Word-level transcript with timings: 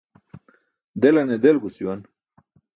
Delaṅe 1.01 1.35
delgus 1.43 1.77
juwan. 1.79 2.01